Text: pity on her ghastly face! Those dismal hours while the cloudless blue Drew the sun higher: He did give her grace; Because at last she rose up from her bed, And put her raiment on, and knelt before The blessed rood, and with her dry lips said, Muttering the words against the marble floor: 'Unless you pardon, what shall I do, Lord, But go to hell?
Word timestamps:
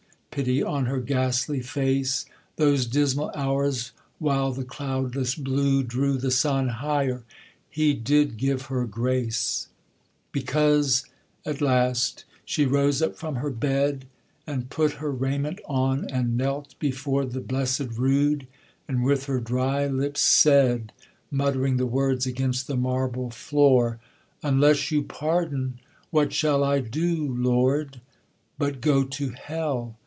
pity 0.31 0.63
on 0.63 0.85
her 0.85 1.01
ghastly 1.01 1.59
face! 1.59 2.25
Those 2.55 2.85
dismal 2.85 3.31
hours 3.35 3.91
while 4.17 4.53
the 4.53 4.63
cloudless 4.63 5.35
blue 5.35 5.83
Drew 5.83 6.17
the 6.17 6.31
sun 6.31 6.69
higher: 6.69 7.25
He 7.69 7.93
did 7.93 8.37
give 8.37 8.67
her 8.67 8.85
grace; 8.85 9.67
Because 10.31 11.03
at 11.45 11.59
last 11.59 12.23
she 12.45 12.63
rose 12.65 13.01
up 13.01 13.17
from 13.17 13.35
her 13.35 13.49
bed, 13.49 14.07
And 14.47 14.69
put 14.69 14.93
her 14.93 15.11
raiment 15.11 15.59
on, 15.65 16.05
and 16.05 16.37
knelt 16.37 16.75
before 16.79 17.25
The 17.25 17.41
blessed 17.41 17.97
rood, 17.97 18.47
and 18.87 19.03
with 19.03 19.25
her 19.25 19.41
dry 19.41 19.85
lips 19.85 20.21
said, 20.21 20.93
Muttering 21.29 21.75
the 21.75 21.85
words 21.85 22.25
against 22.25 22.67
the 22.67 22.77
marble 22.77 23.31
floor: 23.31 23.99
'Unless 24.43 24.91
you 24.91 25.03
pardon, 25.03 25.81
what 26.09 26.31
shall 26.31 26.63
I 26.63 26.79
do, 26.79 27.27
Lord, 27.35 27.99
But 28.57 28.79
go 28.79 29.03
to 29.03 29.31
hell? 29.31 29.97